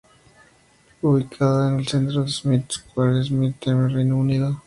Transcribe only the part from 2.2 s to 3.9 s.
de Smith Square, Westminster,